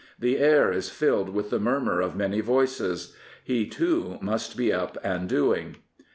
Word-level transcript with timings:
The 0.17 0.39
air 0.39 0.71
is 0.71 0.89
filled 0.89 1.29
with 1.29 1.51
the 1.51 1.59
murmur 1.59 2.01
of 2.01 2.15
many 2.15 2.41
voices. 2.41 3.15
He, 3.43 3.67
too, 3.67 4.17
must 4.19 4.57
be 4.57 4.73
up 4.73 4.97
and 5.03 5.29
doing. 5.29 5.75